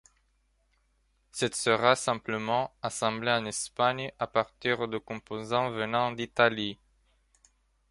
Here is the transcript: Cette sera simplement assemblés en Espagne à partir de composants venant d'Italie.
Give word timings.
Cette 1.31 1.53
sera 1.53 1.95
simplement 1.95 2.73
assemblés 2.81 3.33
en 3.33 3.45
Espagne 3.45 4.11
à 4.17 4.25
partir 4.25 4.87
de 4.87 4.97
composants 4.97 5.69
venant 5.69 6.11
d'Italie. 6.11 6.79